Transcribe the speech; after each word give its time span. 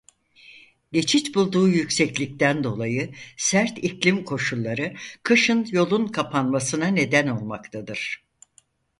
Geçit 0.91 1.35
bulunduğu 1.35 1.67
yükseklikten 1.67 2.63
dolayı 2.63 3.11
sert 3.37 3.77
iklim 3.83 4.25
koşulları 4.25 4.93
kışın 5.23 5.67
yolun 5.71 6.07
kapanmasına 6.07 6.87
neden 6.87 7.27
olmaktadır. 7.27 8.23